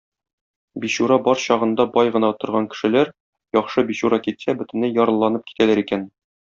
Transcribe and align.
Бичура 0.85 1.17
бар 1.27 1.41
чагында 1.43 1.85
бай 1.99 2.09
гына 2.17 2.33
торган 2.45 2.69
кешеләр, 2.73 3.13
яхшы 3.61 3.87
бичура 3.93 4.23
китсә, 4.29 4.61
бөтенләй 4.63 5.01
ярлыланып 5.01 5.51
китәләр 5.53 5.89
икән. 5.89 6.13